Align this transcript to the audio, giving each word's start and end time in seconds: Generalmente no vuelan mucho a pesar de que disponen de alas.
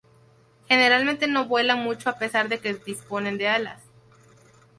Generalmente 0.67 1.27
no 1.27 1.45
vuelan 1.45 1.83
mucho 1.83 2.09
a 2.09 2.17
pesar 2.17 2.49
de 2.49 2.57
que 2.57 2.73
disponen 2.73 3.37
de 3.37 3.49
alas. 3.49 3.83